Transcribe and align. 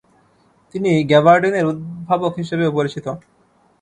তিনি 0.75 0.91
গ্যাবার্ডিনের 1.03 1.69
উদ্ভাবক 1.71 2.33
হিসেবেও 2.37 2.75
পরিচিত। 2.77 3.05